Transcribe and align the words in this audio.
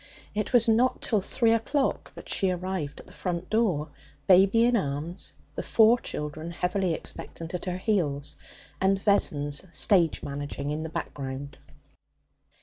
It 0.33 0.51
was 0.51 0.67
not 0.67 0.99
till 1.03 1.21
three 1.21 1.51
o'clock 1.51 2.15
that 2.15 2.27
she 2.27 2.49
arrived 2.49 2.99
at 2.99 3.05
the 3.05 3.13
front 3.13 3.51
door, 3.51 3.89
baby 4.25 4.65
in 4.65 4.75
arms, 4.75 5.35
the 5.53 5.61
four 5.61 5.99
children, 5.99 6.49
heavily 6.49 6.95
expectant, 6.95 7.53
at 7.53 7.65
her 7.65 7.77
heels, 7.77 8.35
and 8.81 8.99
Vessons 8.99 9.63
stage 9.69 10.23
managing 10.23 10.71
in 10.71 10.81
the 10.81 10.89
background. 10.89 11.59